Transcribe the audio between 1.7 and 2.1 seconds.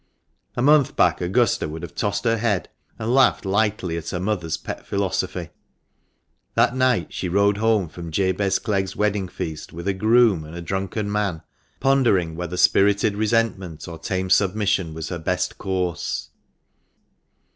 have